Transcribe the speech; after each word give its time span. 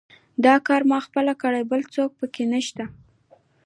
دا 0.45 0.53
کار 0.67 0.81
ما 0.89 0.97
پخپله 1.03 1.33
کړی، 1.41 1.61
بل 1.71 1.81
څوک 1.93 2.09
پکې 2.19 2.43
نشته. 2.53 2.83